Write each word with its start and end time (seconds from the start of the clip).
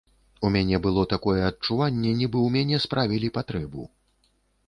У 0.47 0.49
мяне 0.53 0.77
было 0.85 1.01
такое 1.11 1.35
адчуванне, 1.49 2.13
нібы 2.21 2.39
ў 2.43 2.49
мяне 2.55 2.77
справілі 2.85 3.29
патрэбу. 3.37 3.87